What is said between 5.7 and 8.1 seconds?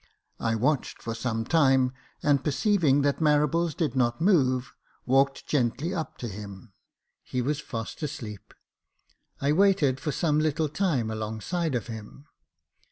up to him. He was fast